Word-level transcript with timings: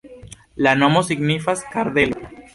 La 0.67 0.73
nomo 0.83 1.03
signifas: 1.11 1.63
kardelo. 1.77 2.35